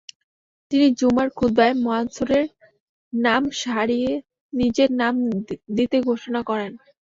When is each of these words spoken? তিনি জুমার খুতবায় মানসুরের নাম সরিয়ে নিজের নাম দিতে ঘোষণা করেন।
তিনি 0.71 0.87
জুমার 0.99 1.27
খুতবায় 1.37 1.75
মানসুরের 1.85 2.45
নাম 3.13 3.43
সরিয়ে 3.61 4.11
নিজের 4.53 4.89
নাম 5.01 5.13
দিতে 5.77 5.97
ঘোষণা 6.09 6.41
করেন। 6.49 6.71